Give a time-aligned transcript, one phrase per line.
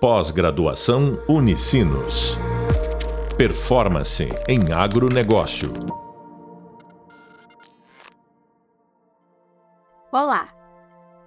[0.00, 2.38] Pós-graduação Unicinos.
[3.36, 5.72] Performance em agronegócio.
[10.12, 10.54] Olá,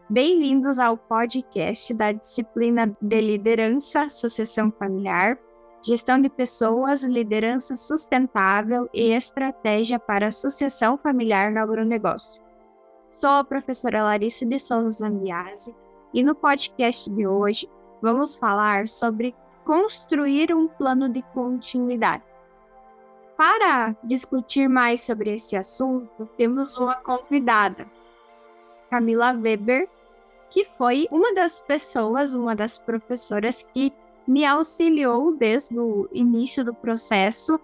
[0.10, 5.38] bem-vindos ao podcast da disciplina de Liderança, Sucessão Familiar,
[5.84, 12.42] Gestão de Pessoas, Liderança Sustentável e Estratégia para a Sucessão Familiar no Agronegócio.
[13.10, 15.76] Sou a professora Larissa de Souza Zambiase
[16.14, 17.68] e no podcast de hoje
[18.02, 22.23] vamos falar sobre construir um plano de continuidade.
[23.37, 27.87] Para discutir mais sobre esse assunto, temos uma convidada,
[28.89, 29.89] Camila Weber,
[30.50, 33.94] que foi uma das pessoas, uma das professoras que
[34.28, 37.59] me auxiliou desde o início do processo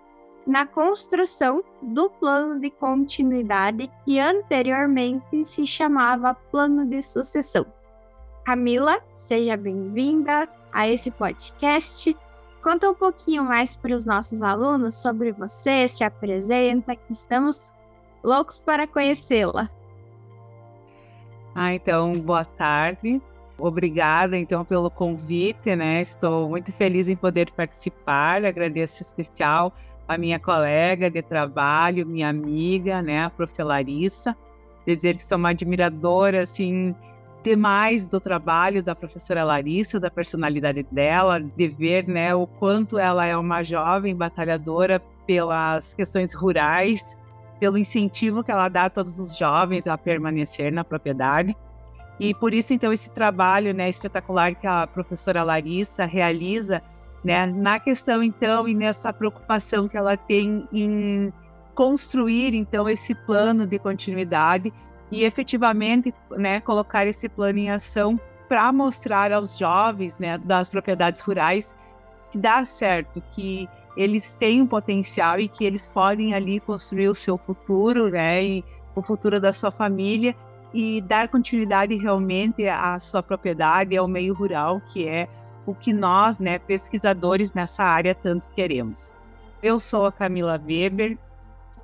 [0.48, 7.66] na construção do plano de continuidade que anteriormente se chamava plano de sucessão.
[8.48, 12.16] Camila, seja bem-vinda a esse podcast.
[12.64, 17.74] Conta um pouquinho mais para os nossos alunos sobre você, se apresenta, que estamos
[18.24, 19.70] loucos para conhecê-la.
[21.54, 23.22] Ah, então, boa tarde.
[23.58, 26.00] Obrigada, então, pelo convite, né?
[26.02, 28.46] Estou muito feliz em poder participar.
[28.46, 29.74] Agradeço especial
[30.08, 33.62] a minha colega de trabalho, minha amiga, né, a prof.
[33.62, 34.34] Larissa.
[34.86, 36.96] Dizer que sou uma admiradora, assim,
[37.48, 43.26] demais do trabalho da professora Larissa, da personalidade dela, de ver né, o quanto ela
[43.26, 47.16] é uma jovem batalhadora pelas questões rurais,
[47.58, 51.56] pelo incentivo que ela dá a todos os jovens a permanecer na propriedade.
[52.20, 56.82] E por isso, então, esse trabalho né, espetacular que a professora Larissa realiza
[57.24, 61.32] né, na questão, então, e nessa preocupação que ela tem em
[61.74, 64.74] construir, então, esse plano de continuidade
[65.12, 71.22] e efetivamente né, colocar esse plano em ação para mostrar aos jovens né, das propriedades
[71.22, 71.76] rurais
[72.32, 77.16] que dá certo, que eles têm um potencial e que eles podem ali construir o
[77.16, 78.66] seu futuro, né, e
[78.96, 80.36] o futuro da sua família
[80.74, 85.28] e dar continuidade realmente à sua propriedade, ao meio rural, que é
[85.66, 89.12] o que nós, né, pesquisadores nessa área, tanto queremos.
[89.62, 91.18] Eu sou a Camila Weber,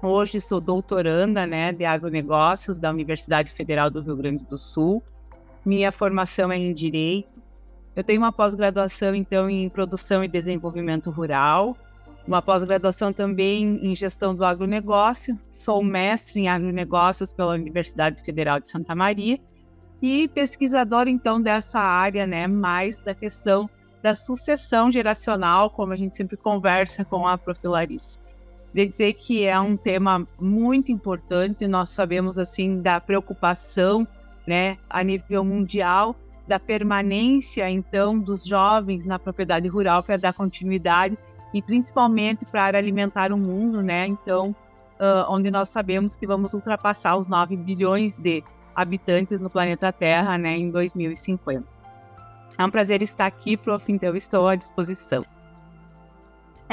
[0.06, 5.02] Hoje sou doutoranda né, de agronegócios da Universidade Federal do Rio Grande do Sul.
[5.66, 7.42] Minha formação é em Direito.
[7.96, 11.78] Eu tenho uma pós-graduação, então, em Produção e Desenvolvimento Rural,
[12.28, 15.40] uma pós-graduação também em Gestão do Agronegócio.
[15.54, 19.40] Sou mestre em Agronegócios pela Universidade Federal de Santa Maria
[20.02, 23.70] e pesquisadora, então, dessa área, né, mais da questão
[24.02, 27.62] da sucessão geracional, como a gente sempre conversa com a Prof.
[28.74, 31.68] De dizer que é um tema muito importante.
[31.68, 34.08] Nós sabemos assim da preocupação,
[34.48, 36.16] né, a nível mundial
[36.48, 41.18] da permanência então dos jovens na propriedade rural para dar continuidade
[41.54, 44.08] e principalmente para alimentar o mundo, né?
[44.08, 44.50] Então,
[45.00, 48.44] uh, onde nós sabemos que vamos ultrapassar os 9 bilhões de
[48.76, 51.64] habitantes no planeta Terra, né, em 2050.
[52.58, 53.92] É um prazer estar aqui, prof.
[53.92, 55.24] Então, estou à disposição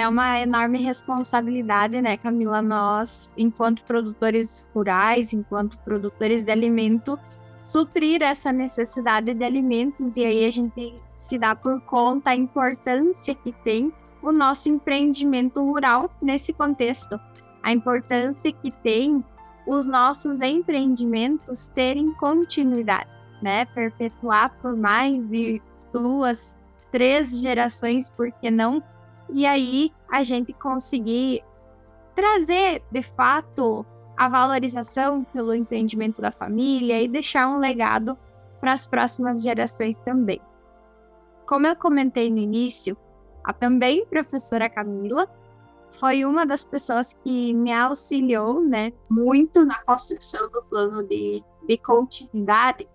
[0.01, 2.63] é uma enorme responsabilidade, né, Camila?
[2.63, 7.19] Nós, enquanto produtores rurais, enquanto produtores de alimento,
[7.65, 13.35] suprir essa necessidade de alimentos e aí a gente se dá por conta a importância
[13.35, 17.19] que tem o nosso empreendimento rural nesse contexto,
[17.63, 19.25] a importância que tem
[19.67, 23.09] os nossos empreendimentos terem continuidade,
[23.43, 23.67] né?
[23.67, 25.61] Perpetuar por mais de
[25.93, 26.59] duas,
[26.91, 28.83] três gerações, porque não
[29.33, 31.43] e aí a gente conseguir
[32.15, 33.85] trazer de fato
[34.17, 38.19] a valorização pelo empreendimento da família e deixar um legado
[38.61, 40.41] para as próximas gerações também.
[41.47, 42.97] Como eu comentei no início,
[43.43, 45.29] a também professora Camila
[45.93, 51.79] foi uma das pessoas que me auxiliou, né, muito na construção do plano de, de
[51.79, 52.89] continuidade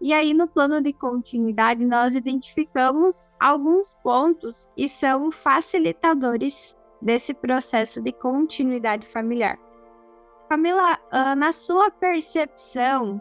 [0.00, 8.00] e aí, no plano de continuidade, nós identificamos alguns pontos e são facilitadores desse processo
[8.00, 9.58] de continuidade familiar.
[10.48, 13.20] Camila, ah, na sua percepção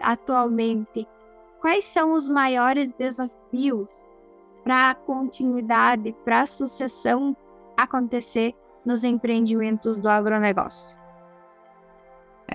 [0.00, 1.06] atualmente,
[1.60, 4.06] quais são os maiores desafios
[4.62, 7.36] para a continuidade, para a sucessão
[7.76, 8.54] acontecer
[8.84, 10.95] nos empreendimentos do agronegócio?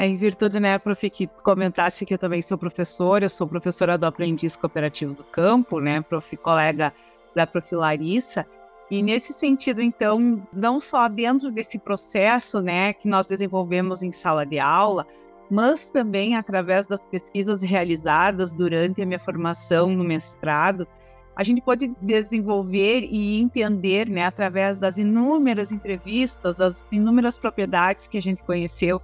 [0.02, 4.00] É, em virtude, né, prof, que comentasse que eu também sou professora, eu sou professora
[4.00, 6.92] do Aprendiz Cooperativo do Campo, né, prof, colega
[7.36, 7.76] da prof.
[7.76, 8.48] Larissa,
[8.90, 14.44] e nesse sentido, então, não só dentro desse processo, né, que nós desenvolvemos em sala
[14.44, 15.06] de aula,
[15.52, 20.88] mas também através das pesquisas realizadas durante a minha formação no mestrado,
[21.36, 28.18] a gente pode desenvolver e entender, né, através das inúmeras entrevistas, das inúmeras propriedades que
[28.18, 29.00] a gente conheceu,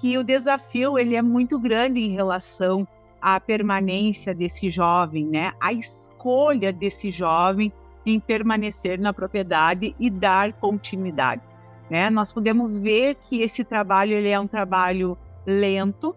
[0.00, 2.86] que o desafio ele é muito grande em relação
[3.20, 7.72] à permanência desse jovem, né, a escolha desse jovem
[8.06, 11.42] em permanecer na propriedade e dar continuidade.
[11.90, 12.10] Né?
[12.10, 15.16] Nós podemos ver que esse trabalho ele é um trabalho
[15.46, 16.14] lento,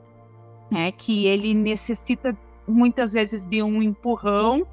[0.69, 0.92] né?
[0.92, 2.38] que ele necessita
[2.68, 4.66] muitas vezes de um empurrão,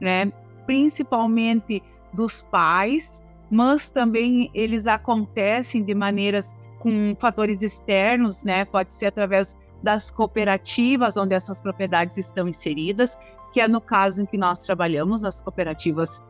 [0.00, 0.32] né?
[0.66, 1.82] principalmente
[2.12, 8.64] dos pais, mas também eles acontecem de maneiras com fatores externos, né?
[8.64, 13.16] Pode ser através das cooperativas onde essas propriedades estão inseridas,
[13.52, 16.22] que é no caso em que nós trabalhamos, as cooperativas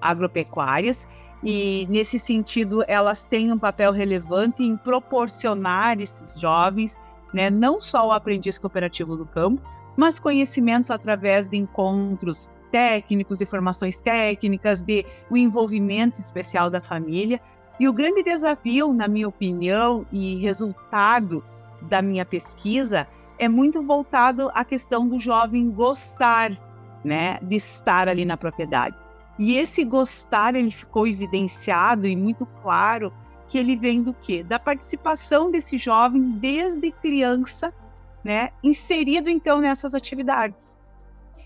[0.00, 1.06] agropecuárias,
[1.44, 6.98] e nesse sentido elas têm um papel relevante em proporcionar esses jovens,
[7.32, 9.62] né, não só o aprendiz cooperativo do campo,
[9.96, 17.40] mas conhecimentos através de encontros técnicos, de formações técnicas, de o envolvimento especial da família.
[17.80, 21.42] E o grande desafio, na minha opinião, e resultado
[21.82, 23.06] da minha pesquisa
[23.38, 26.56] é muito voltado à questão do jovem gostar,
[27.04, 28.96] né, de estar ali na propriedade.
[29.38, 33.12] E esse gostar ele ficou evidenciado e muito claro
[33.48, 34.42] que ele vem do quê?
[34.42, 37.74] Da participação desse jovem desde criança,
[38.22, 40.76] né, inserido então nessas atividades.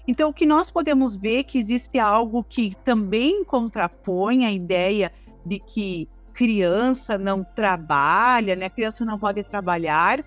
[0.07, 5.13] Então o que nós podemos ver é que existe algo que também contrapõe a ideia
[5.45, 8.69] de que criança não trabalha, né?
[8.69, 10.23] Criança não pode trabalhar.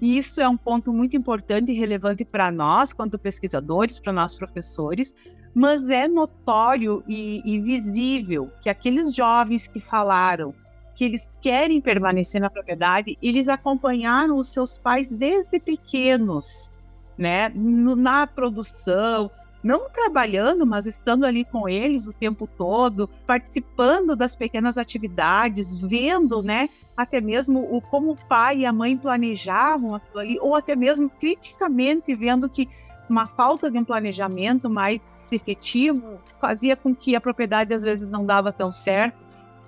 [0.00, 4.36] E isso é um ponto muito importante e relevante para nós, quanto pesquisadores, para nós
[4.36, 5.14] professores,
[5.54, 10.54] mas é notório e, e visível que aqueles jovens que falaram
[10.94, 16.70] que eles querem permanecer na propriedade, eles acompanharam os seus pais desde pequenos,
[17.18, 19.30] né, na produção,
[19.66, 26.40] não trabalhando, mas estando ali com eles o tempo todo, participando das pequenas atividades, vendo,
[26.40, 30.76] né, até mesmo o como o pai e a mãe planejavam aquilo ali, ou até
[30.76, 32.68] mesmo criticamente vendo que
[33.10, 38.24] uma falta de um planejamento mais efetivo fazia com que a propriedade às vezes não
[38.24, 39.18] dava tão certo.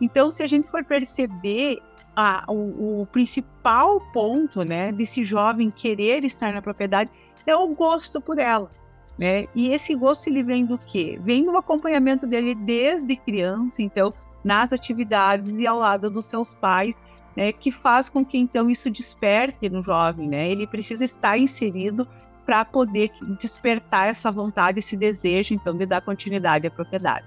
[0.01, 1.83] Então, se a gente for perceber
[2.15, 7.11] a, o, o, principal ponto, né, desse jovem querer estar na propriedade
[7.45, 8.71] é o gosto por ela,
[9.19, 9.47] né?
[9.55, 11.19] E esse gosto ele vem do quê?
[11.23, 17.03] Vem no acompanhamento dele desde criança, então nas atividades e ao lado dos seus pais,
[17.37, 20.51] né, que faz com que então isso desperte no jovem, né?
[20.51, 22.07] Ele precisa estar inserido
[22.47, 27.27] para poder despertar essa vontade, esse desejo, então, de dar continuidade à propriedade.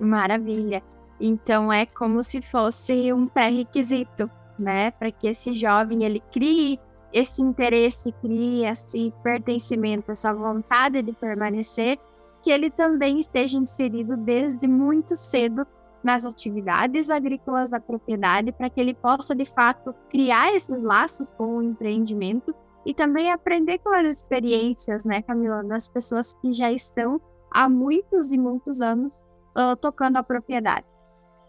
[0.00, 0.82] Maravilha.
[1.20, 6.80] Então é como se fosse um pré-requisito, né, para que esse jovem ele crie
[7.12, 11.98] esse interesse, crie esse pertencimento, essa vontade de permanecer,
[12.42, 15.66] que ele também esteja inserido desde muito cedo
[16.02, 21.56] nas atividades agrícolas da propriedade, para que ele possa de fato criar esses laços com
[21.56, 22.54] o empreendimento
[22.86, 27.20] e também aprender com as experiências, né, Camila, das pessoas que já estão
[27.50, 29.24] há muitos e muitos anos
[29.56, 30.86] uh, tocando a propriedade.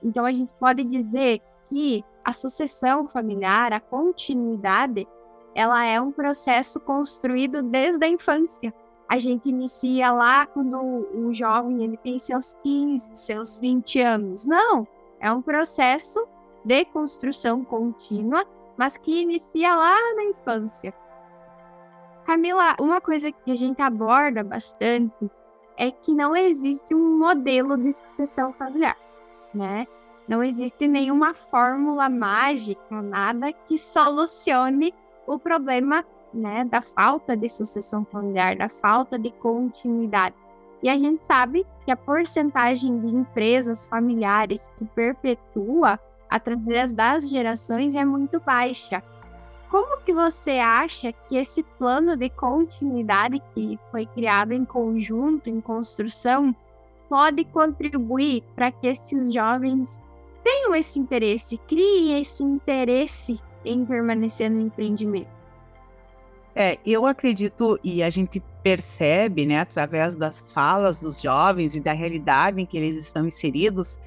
[0.03, 5.07] Então a gente pode dizer que a sucessão familiar, a continuidade,
[5.59, 8.73] ela é um processo construído desde a infância.
[9.09, 14.45] A gente inicia lá quando o jovem ele tem seus 15, seus 20 anos.
[14.45, 14.87] Não,
[15.19, 16.25] é um processo
[16.63, 18.45] de construção contínua,
[18.77, 20.93] mas que inicia lá na infância.
[22.25, 25.29] Camila, uma coisa que a gente aborda bastante
[25.75, 28.97] é que não existe um modelo de sucessão familiar,
[29.53, 29.85] né?
[30.25, 34.93] Não existe nenhuma fórmula mágica, nada que solucione
[35.29, 40.35] o problema, né, da falta de sucessão familiar, da falta de continuidade.
[40.81, 47.93] E a gente sabe que a porcentagem de empresas familiares que perpetua através das gerações
[47.93, 49.03] é muito baixa.
[49.69, 55.61] Como que você acha que esse plano de continuidade que foi criado em conjunto, em
[55.61, 56.55] construção,
[57.07, 59.99] pode contribuir para que esses jovens
[60.43, 65.39] tenham esse interesse, criem esse interesse em permanecer no empreendimento?
[66.55, 71.93] É, eu acredito e a gente percebe, né, através das falas dos jovens e da
[71.93, 73.99] realidade em que eles estão inseridos,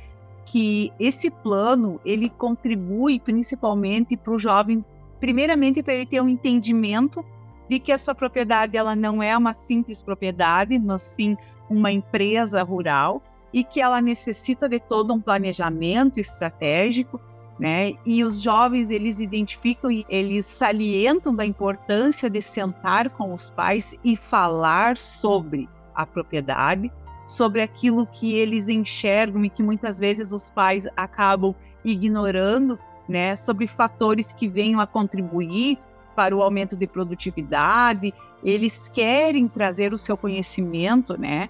[0.44, 4.84] que esse plano ele contribui principalmente para o jovem
[5.20, 7.24] primeiramente para ele ter um entendimento
[7.68, 11.36] de que a sua propriedade ela não é uma simples propriedade, mas sim
[11.70, 17.20] uma empresa rural e que ela necessita de todo um planejamento estratégico,
[17.58, 17.92] né?
[18.04, 23.96] E os jovens eles identificam e eles salientam da importância de sentar com os pais
[24.04, 26.90] e falar sobre a propriedade,
[27.26, 31.54] sobre aquilo que eles enxergam e que muitas vezes os pais acabam
[31.84, 32.78] ignorando,
[33.08, 35.78] né, sobre fatores que venham a contribuir
[36.14, 38.14] para o aumento de produtividade.
[38.44, 41.48] Eles querem trazer o seu conhecimento, né,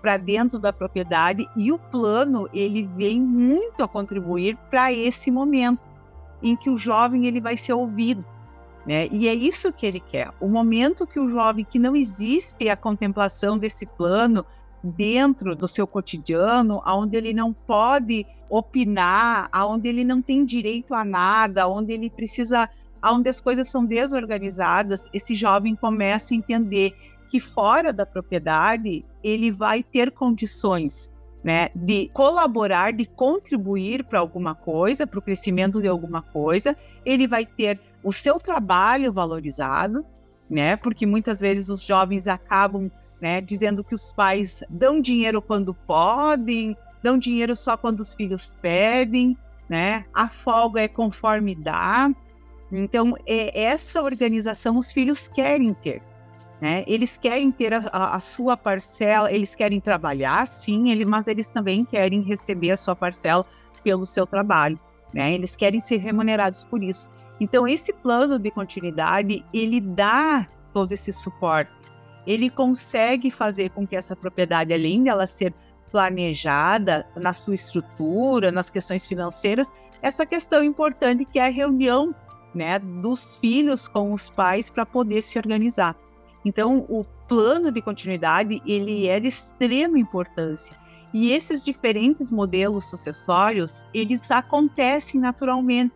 [0.00, 5.80] para dentro da propriedade e o plano ele vem muito a contribuir para esse momento
[6.42, 8.24] em que o jovem ele vai ser ouvido,
[8.84, 9.06] né?
[9.12, 10.30] E é isso que ele quer.
[10.40, 14.44] O momento que o jovem que não existe a contemplação desse plano
[14.82, 21.04] dentro do seu cotidiano, aonde ele não pode opinar, aonde ele não tem direito a
[21.04, 22.68] nada, onde ele precisa,
[23.00, 26.94] aonde as coisas são desorganizadas, esse jovem começa a entender
[27.32, 31.10] que fora da propriedade ele vai ter condições
[31.42, 37.26] né, de colaborar, de contribuir para alguma coisa, para o crescimento de alguma coisa, ele
[37.26, 40.04] vai ter o seu trabalho valorizado,
[40.48, 45.72] né, porque muitas vezes os jovens acabam né, dizendo que os pais dão dinheiro quando
[45.72, 49.38] podem, dão dinheiro só quando os filhos pedem,
[49.70, 52.10] né, a folga é conforme dá.
[52.70, 56.02] Então, é, essa organização os filhos querem ter.
[56.62, 56.84] Né?
[56.86, 61.84] Eles querem ter a, a, sua parcela, eles querem trabalhar, sim, ele, mas eles também
[61.84, 63.44] querem receber a sua parcela
[63.82, 64.78] pelo seu trabalho.
[65.12, 65.32] Né?
[65.32, 67.08] Eles querem ser remunerados por isso.
[67.40, 71.72] Então, esse plano de continuidade, ele dá todo esse suporte.
[72.24, 75.52] Ele consegue fazer com que essa propriedade, além dela ser
[75.90, 82.14] planejada na sua estrutura, nas questões financeiras, essa questão importante que é a reunião
[82.54, 85.96] né, dos filhos com os pais para poder se organizar.
[86.44, 90.76] Então, o plano de continuidade ele é de extrema importância.
[91.12, 95.94] E esses diferentes modelos sucessórios, eles acontecem naturalmente.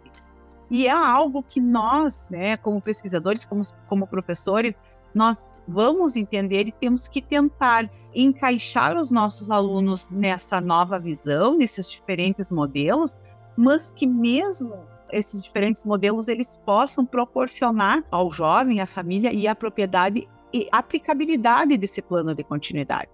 [0.70, 4.80] E é algo que nós, né, como pesquisadores, como, como professores,
[5.14, 11.90] nós vamos entender e temos que tentar encaixar os nossos alunos nessa nova visão, nesses
[11.90, 13.16] diferentes modelos,
[13.56, 14.74] mas que mesmo
[15.10, 21.76] esses diferentes modelos eles possam proporcionar ao jovem, à família e à propriedade e aplicabilidade
[21.76, 23.10] desse plano de continuidade.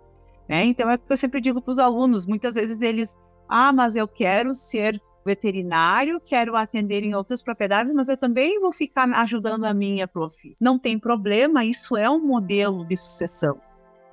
[0.48, 0.64] Né?
[0.64, 3.16] Então, é o que eu sempre digo para os alunos: muitas vezes eles,
[3.48, 8.72] ah, mas eu quero ser veterinário, quero atender em outras propriedades, mas eu também vou
[8.72, 10.36] ficar ajudando a minha prof.
[10.60, 13.60] Não tem problema, isso é um modelo de sucessão,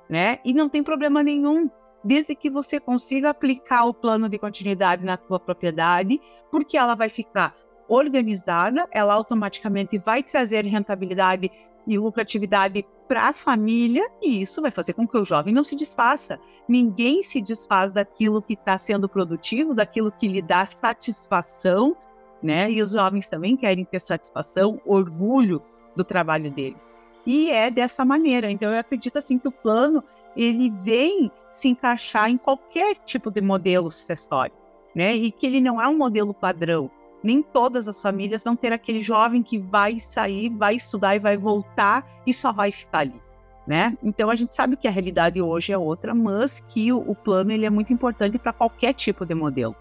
[0.08, 0.38] né?
[0.44, 1.68] E não tem problema nenhum,
[2.04, 7.08] desde que você consiga aplicar o plano de continuidade na tua propriedade, porque ela vai
[7.08, 7.56] ficar
[7.88, 11.50] organizada, ela automaticamente vai trazer rentabilidade
[11.86, 15.74] e lucratividade para a família, e isso vai fazer com que o jovem não se
[15.74, 16.38] desfaça.
[16.68, 21.96] Ninguém se desfaz daquilo que está sendo produtivo, daquilo que lhe dá satisfação,
[22.42, 22.70] né?
[22.70, 25.60] E os jovens também querem ter satisfação, orgulho
[25.96, 26.92] do trabalho deles.
[27.26, 28.50] E é dessa maneira.
[28.50, 30.04] Então, eu acredito assim que o plano
[30.36, 34.54] ele vem se encaixar em qualquer tipo de modelo sucessório,
[34.94, 35.14] né?
[35.14, 36.90] E que ele não é um modelo padrão
[37.22, 41.36] nem todas as famílias vão ter aquele jovem que vai sair, vai estudar e vai
[41.36, 43.20] voltar e só vai ficar ali,
[43.66, 43.96] né?
[44.02, 47.52] Então a gente sabe que a realidade hoje é outra, mas que o, o plano
[47.52, 49.76] ele é muito importante para qualquer tipo de modelo.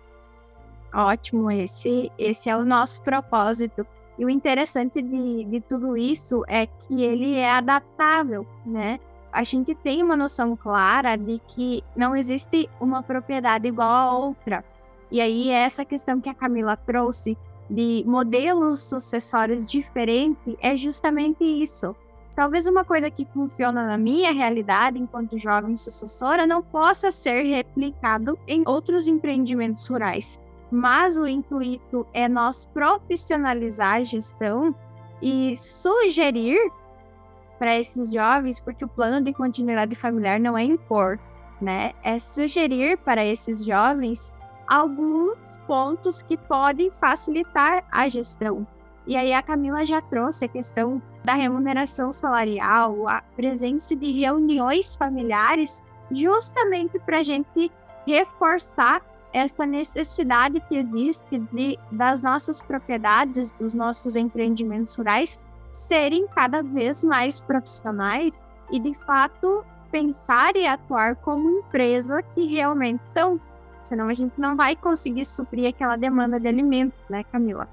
[0.93, 3.85] Ótimo, esse esse é o nosso propósito.
[4.17, 8.99] E o interessante de, de tudo isso é que ele é adaptável, né?
[9.31, 14.65] A gente tem uma noção clara de que não existe uma propriedade igual a outra
[15.11, 17.37] e aí, essa questão que a Camila trouxe
[17.69, 21.95] de modelos sucessórios diferentes é justamente isso.
[22.35, 28.39] Talvez uma coisa que funciona na minha realidade enquanto jovem sucessora não possa ser replicado
[28.47, 30.39] em outros empreendimentos rurais.
[30.71, 34.73] Mas o intuito é nós profissionalizar a gestão
[35.21, 36.71] e sugerir
[37.57, 41.19] para esses jovens, porque o plano de continuidade familiar não é impor,
[41.59, 41.91] né?
[42.03, 44.31] É sugerir para esses jovens
[44.69, 48.65] alguns pontos que podem facilitar a gestão.
[49.07, 54.95] E aí a Camila já trouxe a questão da remuneração salarial, a presença de reuniões
[54.95, 57.71] familiares, justamente para a gente
[58.05, 59.01] reforçar
[59.33, 67.03] essa necessidade que existe de, das nossas propriedades, dos nossos empreendimentos rurais serem cada vez
[67.03, 73.39] mais profissionais e, de fato, pensar e atuar como empresa que realmente são.
[73.89, 77.67] Senão a gente não vai conseguir suprir aquela demanda de alimentos, né, Camila?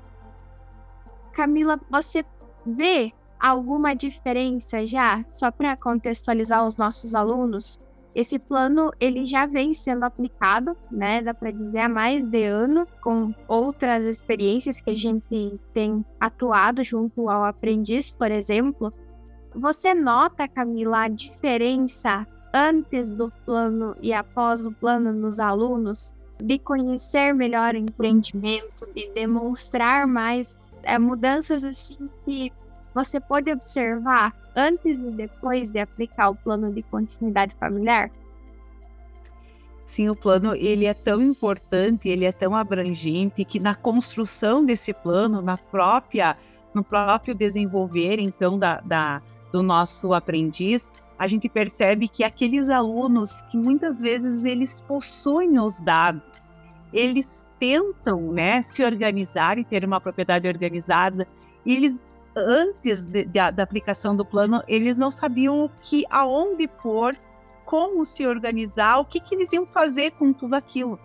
[1.34, 2.24] Camila, você
[2.64, 7.82] vê alguma diferença já, só para contextualizar os nossos alunos?
[8.14, 11.20] Esse plano ele já vem sendo aplicado, né?
[11.20, 16.82] Dá para dizer há mais de ano, com outras experiências que a gente tem atuado
[16.82, 18.90] junto ao aprendiz, por exemplo.
[19.54, 26.58] Você nota, Camila, a diferença antes do plano e após o plano nos alunos, de
[26.58, 32.50] conhecer melhor o empreendimento, de demonstrar mais é, mudanças assim que
[32.94, 38.10] você pode observar antes e depois de aplicar o plano de continuidade familiar?
[39.84, 44.94] Sim, o plano ele é tão importante, ele é tão abrangente que na construção desse
[44.94, 46.38] plano, na própria,
[46.72, 49.22] no próprio desenvolver então da, da
[49.52, 55.80] do nosso aprendiz, a gente percebe que aqueles alunos que muitas vezes eles possuem os
[55.80, 56.22] dados,
[56.92, 61.26] eles tentam, né, se organizar e ter uma propriedade organizada,
[61.64, 62.02] e eles
[62.36, 67.16] antes de, de, da aplicação do plano, eles não sabiam o que, aonde pôr,
[67.64, 71.00] como se organizar, o que, que eles iam fazer com tudo aquilo.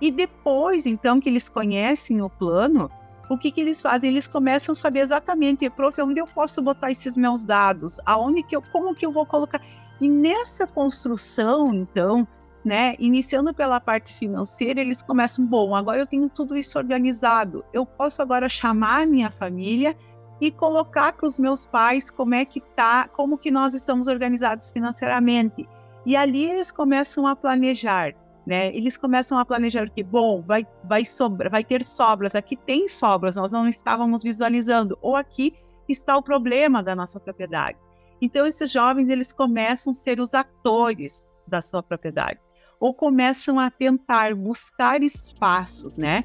[0.00, 2.90] E depois, então, que eles conhecem o plano,
[3.32, 4.10] o que, que eles fazem?
[4.10, 8.54] Eles começam a saber exatamente, prof, onde eu posso botar esses meus dados, aonde que
[8.54, 9.60] eu, como que eu vou colocar.
[10.00, 12.26] E nessa construção, então,
[12.64, 17.86] né, iniciando pela parte financeira, eles começam, bom, agora eu tenho tudo isso organizado, eu
[17.86, 19.96] posso agora chamar minha família
[20.40, 24.70] e colocar para os meus pais como é que tá, como que nós estamos organizados
[24.70, 25.68] financeiramente.
[26.04, 28.14] E ali eles começam a planejar
[28.46, 28.74] né?
[28.74, 33.36] Eles começam a planejar que, bom, vai, vai, sobra, vai ter sobras, aqui tem sobras,
[33.36, 35.54] nós não estávamos visualizando, ou aqui
[35.88, 37.78] está o problema da nossa propriedade.
[38.20, 42.40] Então, esses jovens, eles começam a ser os atores da sua propriedade,
[42.78, 46.24] ou começam a tentar buscar espaços, né?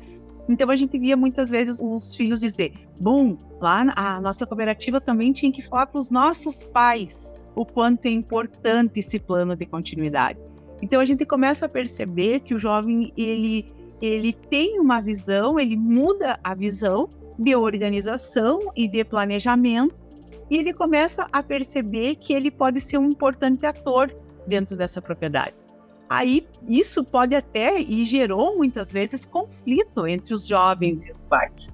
[0.50, 5.34] Então, a gente via muitas vezes os filhos dizer, bom, lá a nossa cooperativa também
[5.34, 10.40] tinha que falar para os nossos pais o quanto é importante esse plano de continuidade.
[10.82, 15.76] Então a gente começa a perceber que o jovem ele ele tem uma visão, ele
[15.76, 19.96] muda a visão de organização e de planejamento
[20.50, 24.14] e ele começa a perceber que ele pode ser um importante ator
[24.46, 25.56] dentro dessa propriedade.
[26.10, 31.70] Aí isso pode até e gerou muitas vezes conflito entre os jovens e os pais.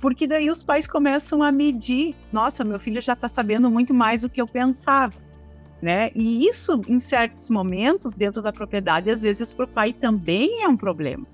[0.00, 4.22] Porque daí os pais começam a medir, nossa, meu filho já está sabendo muito mais
[4.22, 5.14] do que eu pensava
[5.82, 6.12] né?
[6.14, 10.68] E isso, em certos momentos, dentro da propriedade, às vezes para o pai também é
[10.68, 11.26] um problema.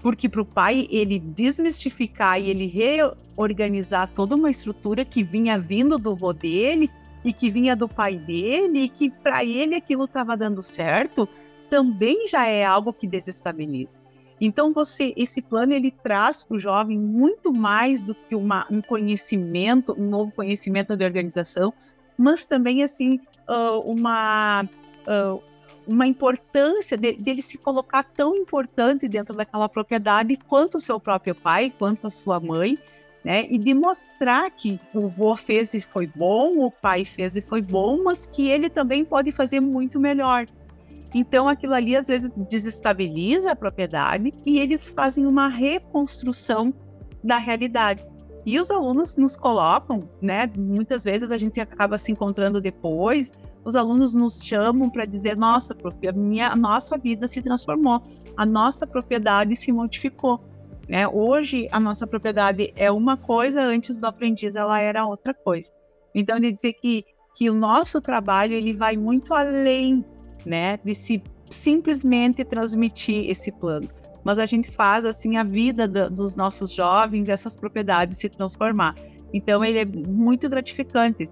[0.00, 5.98] Porque para o pai, ele desmistificar e ele reorganizar toda uma estrutura que vinha vindo
[5.98, 6.88] do vô dele
[7.24, 11.28] e que vinha do pai dele e que para ele aquilo estava dando certo,
[11.68, 13.98] também já é algo que desestabiliza.
[14.40, 18.82] Então você, esse plano ele traz para o jovem muito mais do que uma, um
[18.82, 21.72] conhecimento, um novo conhecimento de organização,
[22.18, 25.42] mas também assim uh, uma, uh,
[25.86, 31.34] uma importância de, dele se colocar tão importante dentro daquela propriedade quanto o seu próprio
[31.34, 32.78] pai, quanto a sua mãe,
[33.24, 33.46] né?
[33.48, 37.62] E de mostrar que o avô fez e foi bom, o pai fez e foi
[37.62, 40.46] bom, mas que ele também pode fazer muito melhor.
[41.14, 46.72] Então aquilo ali às vezes desestabiliza a propriedade e eles fazem uma reconstrução
[47.22, 48.04] da realidade.
[48.44, 50.50] E os alunos nos colocam, né?
[50.58, 53.32] Muitas vezes a gente acaba se encontrando depois,
[53.64, 58.02] os alunos nos chamam para dizer: nossa, a, minha, a nossa vida se transformou,
[58.36, 60.40] a nossa propriedade se modificou.
[60.88, 61.06] Né?
[61.06, 65.72] Hoje, a nossa propriedade é uma coisa, antes do aprendiz ela era outra coisa.
[66.12, 67.04] Então, ele dizer que,
[67.36, 70.04] que o nosso trabalho ele vai muito além
[70.44, 73.88] né, de se simplesmente transmitir esse plano
[74.24, 78.94] mas a gente faz assim a vida do, dos nossos jovens, essas propriedades se transformar.
[79.32, 81.28] Então ele é muito gratificante.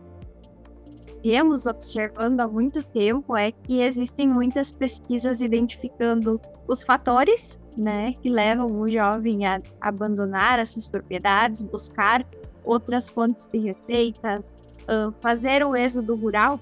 [1.23, 8.31] Viemos observando há muito tempo é que existem muitas pesquisas identificando os fatores, né, que
[8.31, 12.25] levam o jovem a abandonar as suas propriedades, buscar
[12.65, 14.57] outras fontes de receitas,
[15.21, 16.59] fazer o êxodo rural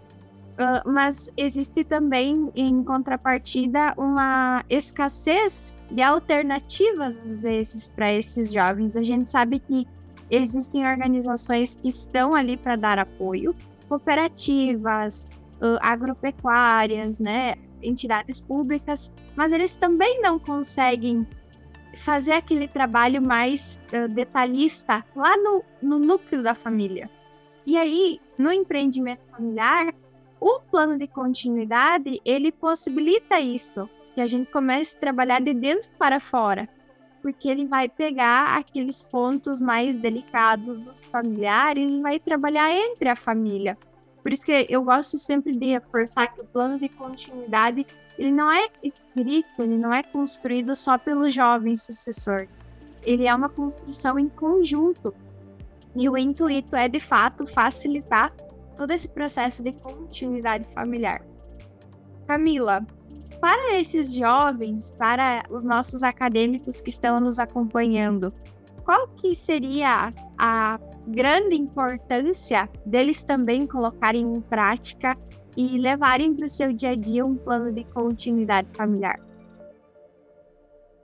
[0.59, 8.97] Uh, mas existe também, em contrapartida, uma escassez de alternativas, às vezes, para esses jovens.
[8.97, 9.87] A gente sabe que
[10.29, 13.55] existem organizações que estão ali para dar apoio,
[13.89, 15.31] cooperativas,
[15.63, 21.25] uh, agropecuárias, né, entidades públicas, mas eles também não conseguem
[21.95, 27.09] fazer aquele trabalho mais uh, detalhista lá no, no núcleo da família.
[27.65, 29.95] E aí, no empreendimento familiar,
[30.41, 35.89] o plano de continuidade, ele possibilita isso, que a gente comece a trabalhar de dentro
[35.99, 36.69] para fora,
[37.21, 43.17] porque ele vai pegar aqueles pontos mais delicados dos familiares e vai trabalhar entre a
[43.17, 43.77] família.
[44.23, 47.87] Por isso que eu gosto sempre de reforçar que o plano de continuidade,
[48.19, 52.47] ele não é escrito, ele não é construído só pelo jovem sucessor.
[53.05, 55.15] Ele é uma construção em conjunto.
[55.97, 58.33] E o intuito é, de fato, facilitar
[58.79, 61.21] todo esse processo de continuidade familiar.
[62.27, 62.87] Camila,
[63.41, 68.33] para esses jovens, para os nossos acadêmicos que estão nos acompanhando,
[68.85, 75.17] qual que seria a grande importância deles também colocarem em prática
[75.57, 79.19] e levarem para o seu dia a dia um plano de continuidade familiar?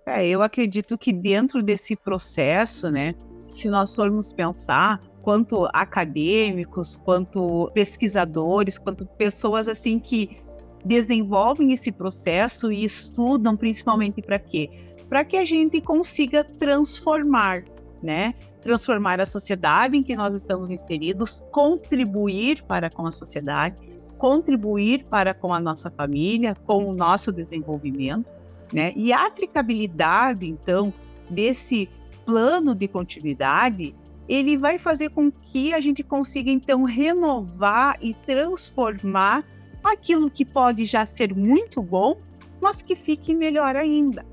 [0.06, 3.14] É, eu acredito que dentro desse processo, né,
[3.48, 10.36] se nós formos pensar, quanto acadêmicos, quanto pesquisadores, quanto pessoas assim que
[10.84, 14.68] desenvolvem esse processo e estudam principalmente para quê?
[15.08, 17.64] Para que a gente consiga transformar,
[18.02, 18.34] né?
[18.60, 23.76] Transformar a sociedade em que nós estamos inseridos, contribuir para com a sociedade,
[24.18, 28.30] contribuir para com a nossa família, com o nosso desenvolvimento,
[28.74, 28.92] né?
[28.94, 30.92] E a aplicabilidade, então,
[31.30, 31.88] desse
[32.26, 33.94] plano de continuidade,
[34.28, 39.44] ele vai fazer com que a gente consiga, então, renovar e transformar
[39.82, 42.16] aquilo que pode já ser muito bom,
[42.60, 44.24] mas que fique melhor ainda.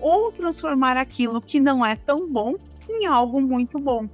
[0.00, 2.54] Ou transformar aquilo que não é tão bom
[2.88, 4.06] em algo muito bom.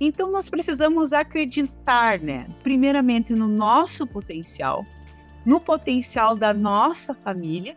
[0.00, 4.84] Então nós precisamos acreditar, né, primeiramente no nosso potencial,
[5.44, 7.76] no potencial da nossa família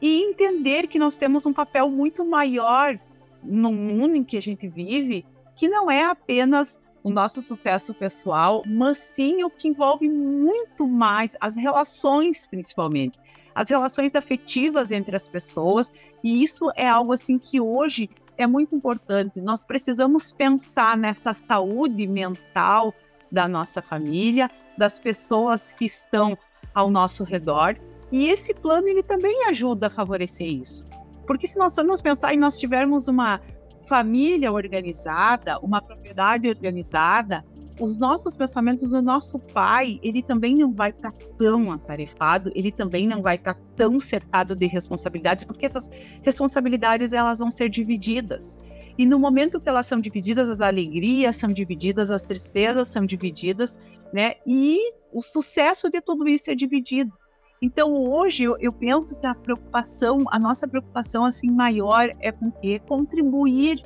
[0.00, 2.98] e entender que nós temos um papel muito maior
[3.42, 5.24] no mundo em que a gente vive,
[5.56, 11.36] que não é apenas o nosso sucesso pessoal, mas sim o que envolve muito mais
[11.40, 13.18] as relações, principalmente,
[13.54, 15.92] as relações afetivas entre as pessoas,
[16.22, 19.40] e isso é algo assim que hoje é muito importante.
[19.40, 22.92] Nós precisamos pensar nessa saúde mental
[23.32, 26.36] da nossa família, das pessoas que estão
[26.74, 27.76] ao nosso redor,
[28.12, 30.84] e esse plano ele também ajuda a favorecer isso.
[31.26, 33.40] Porque se nós formos pensar e nós tivermos uma
[33.88, 37.44] família organizada, uma propriedade organizada,
[37.80, 42.72] os nossos pensamentos, o nosso pai, ele também não vai estar tá tão atarefado, ele
[42.72, 45.90] também não vai estar tá tão cercado de responsabilidades, porque essas
[46.22, 48.56] responsabilidades elas vão ser divididas.
[48.98, 53.78] E no momento que elas são divididas, as alegrias são divididas, as tristezas são divididas,
[54.10, 54.36] né?
[54.46, 57.12] E o sucesso de tudo isso é dividido.
[57.60, 62.50] Então hoje eu, eu, penso que a preocupação, a nossa preocupação assim maior é com
[62.50, 63.82] que contribuir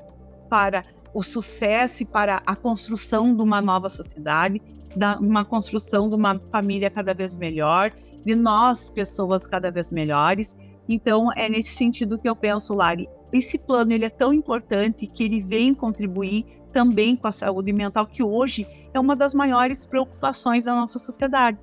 [0.49, 4.61] para o sucesso e para a construção de uma nova sociedade,
[4.97, 7.91] da, uma construção de uma família cada vez melhor,
[8.25, 10.57] de nós pessoas cada vez melhores.
[10.89, 15.23] Então é nesse sentido que eu penso, Lari, esse plano ele é tão importante que
[15.23, 20.65] ele vem contribuir também com a saúde mental que hoje é uma das maiores preocupações
[20.65, 21.59] da nossa sociedade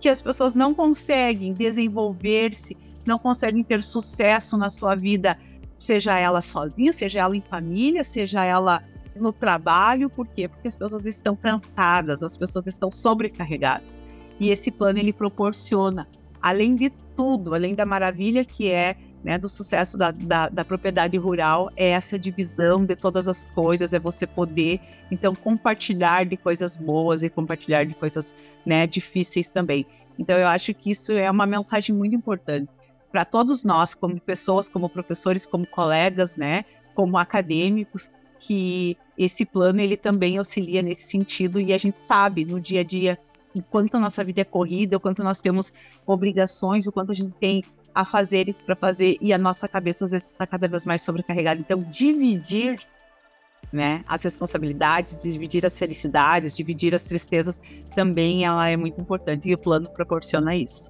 [0.00, 5.38] que as pessoas não conseguem desenvolver-se, não conseguem ter sucesso na sua vida,
[5.78, 8.82] seja ela sozinha, seja ela em família, seja ela
[9.16, 10.48] no trabalho, por quê?
[10.48, 14.00] Porque as pessoas estão cansadas, as pessoas estão sobrecarregadas.
[14.38, 16.06] E esse plano ele proporciona,
[16.40, 21.16] além de tudo, além da maravilha que é né, do sucesso da, da, da, propriedade
[21.16, 26.76] rural é essa divisão de todas as coisas, é você poder, então, compartilhar de coisas
[26.76, 29.86] boas e compartilhar de coisas né, difíceis também.
[30.18, 32.68] Então, eu acho que isso é uma mensagem muito importante
[33.10, 39.80] para todos nós, como pessoas, como professores, como colegas, né, como acadêmicos, que esse plano
[39.80, 43.18] ele também auxilia nesse sentido e a gente sabe no dia a dia
[43.54, 45.72] o quanto a nossa vida é corrida, o quanto nós temos
[46.06, 47.62] obrigações, o quanto a gente tem
[47.98, 51.60] a fazeres para fazer e a nossa cabeça às vezes está cada vez mais sobrecarregada.
[51.60, 52.78] Então, dividir
[53.72, 57.60] né, as responsabilidades, dividir as felicidades, dividir as tristezas,
[57.96, 60.88] também ela é muito importante e o plano proporciona isso.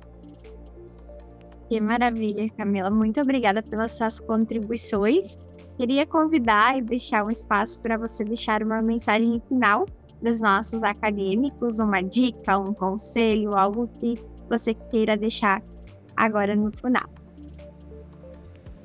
[1.71, 2.91] Que maravilha, Camila.
[2.91, 5.39] Muito obrigada pelas suas contribuições.
[5.79, 9.87] Queria convidar e deixar um espaço para você deixar uma mensagem final
[10.21, 14.15] dos nossos acadêmicos, uma dica, um conselho, algo que
[14.47, 15.63] você queira deixar
[16.19, 17.09] agora no final.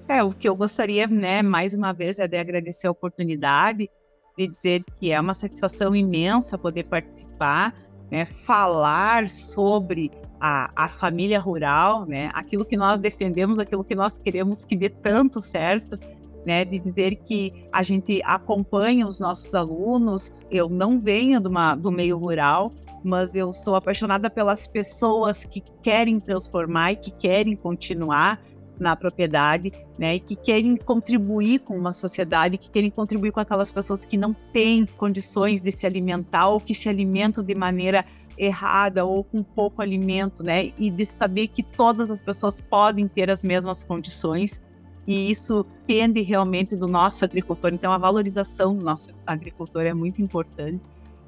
[0.08, 3.90] É, o que eu gostaria, né, mais uma vez, é de agradecer a oportunidade
[4.38, 7.74] de dizer que é uma satisfação imensa poder participar,
[8.12, 14.12] né, falar sobre a, a família rural, né, aquilo que nós defendemos, aquilo que nós
[14.18, 15.98] queremos que dê tanto certo,
[16.46, 20.32] né, de dizer que a gente acompanha os nossos alunos.
[20.50, 22.72] Eu não venho de uma, do meio rural,
[23.04, 28.40] mas eu sou apaixonada pelas pessoas que querem transformar e que querem continuar
[28.80, 33.72] na propriedade, né, e que querem contribuir com uma sociedade, que querem contribuir com aquelas
[33.72, 38.04] pessoas que não têm condições de se alimentar ou que se alimentam de maneira
[38.38, 43.30] errada ou com pouco alimento, né, e de saber que todas as pessoas podem ter
[43.30, 44.62] as mesmas condições.
[45.06, 47.72] E isso depende realmente do nosso agricultor.
[47.74, 50.82] Então, a valorização do nosso agricultor é muito importante.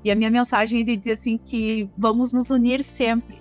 [0.03, 3.39] E a minha mensagem é de dizer assim que vamos nos unir sempre,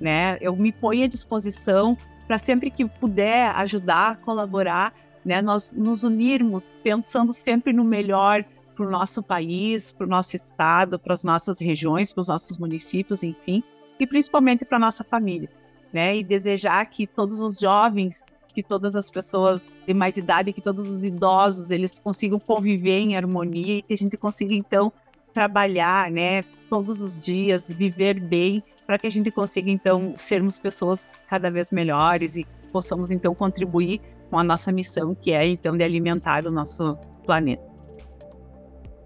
[0.00, 0.38] né?
[0.40, 1.96] Eu me ponho à disposição
[2.26, 4.92] para sempre que puder ajudar, colaborar,
[5.24, 8.44] né, nós nos unirmos pensando sempre no melhor
[8.74, 12.58] para o nosso país, para o nosso estado, para as nossas regiões, para os nossos
[12.58, 13.62] municípios, enfim,
[13.98, 15.50] e principalmente para nossa família,
[15.92, 16.16] né?
[16.16, 18.22] E desejar que todos os jovens,
[18.56, 23.14] que todas as pessoas de mais idade, que todos os idosos, eles consigam conviver em
[23.14, 24.90] harmonia e que a gente consiga então
[25.34, 31.12] trabalhar, né, todos os dias, viver bem, para que a gente consiga então sermos pessoas
[31.28, 35.84] cada vez melhores e possamos então contribuir com a nossa missão, que é então de
[35.84, 37.62] alimentar o nosso planeta.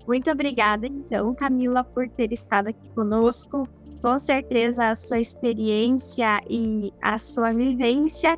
[0.06, 3.64] Muito obrigada, então, Camila, por ter estado aqui conosco.
[4.00, 8.34] Com certeza, a sua experiência e a sua vivência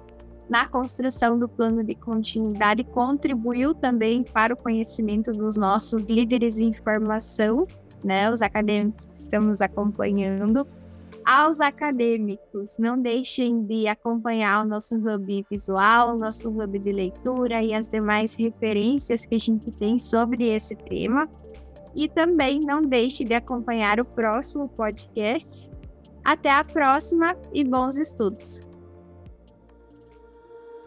[0.52, 6.74] na construção do plano de continuidade contribuiu também para o conhecimento dos nossos líderes em
[6.74, 7.66] formação,
[8.04, 8.30] né?
[8.30, 10.66] Os acadêmicos que estamos acompanhando.
[11.24, 17.62] Aos acadêmicos, não deixem de acompanhar o nosso hub visual, o nosso hub de leitura
[17.62, 21.30] e as demais referências que a gente tem sobre esse tema.
[21.94, 25.70] E também não deixe de acompanhar o próximo podcast.
[26.22, 28.60] Até a próxima e bons estudos.